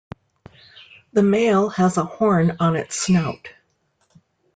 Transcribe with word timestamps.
The 1.13 1.21
male 1.21 1.69
has 1.69 1.97
a 1.97 2.03
horn 2.03 2.57
on 2.59 2.75
its 2.75 2.95
snout. 2.99 3.49